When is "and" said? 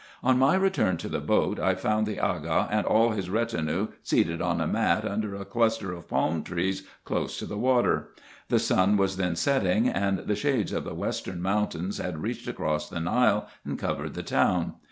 2.71-2.87, 9.87-10.17, 13.63-13.77